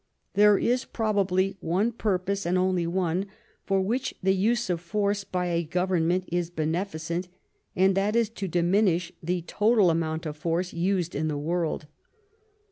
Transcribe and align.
There 0.33 0.57
is 0.57 0.83
probably 0.83 1.57
one 1.59 1.91
purpose, 1.91 2.43
and 2.47 2.57
only 2.57 2.87
one, 2.87 3.27
for 3.65 3.81
which 3.83 4.15
the 4.23 4.33
use 4.33 4.67
of 4.67 4.81
force 4.81 5.23
by 5.23 5.45
a 5.49 5.63
government 5.63 6.23
is 6.31 6.49
beneficent, 6.49 7.27
and 7.75 7.93
that 7.93 8.15
is 8.15 8.29
to 8.31 8.47
diminish 8.47 9.11
the 9.21 9.43
total 9.43 9.91
amount 9.91 10.25
of 10.25 10.35
force 10.37 10.73
used 10.73 11.15
m 11.15 11.27
the 11.27 11.37
world. 11.37 11.85